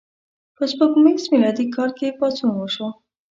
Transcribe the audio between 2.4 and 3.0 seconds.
وشو.